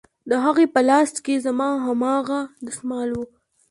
د 0.29 0.31
هغې 0.43 0.65
په 0.73 0.81
لاس 0.89 1.09
کښې 1.25 1.35
زما 1.45 1.69
هماغه 1.85 2.39
دسمال 2.65 3.09
و. 3.15 3.19